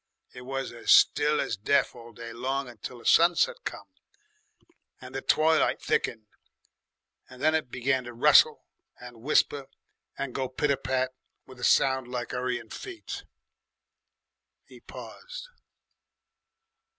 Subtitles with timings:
[0.33, 3.81] It was as still as death all day long, until the sunset came
[4.99, 6.25] and the twilight thickened,
[7.29, 8.65] and then it began to rustle
[8.99, 9.67] and whisper
[10.17, 11.11] and go pit a pat
[11.45, 13.25] with a sound like 'urrying feet."
[14.65, 15.49] He paused.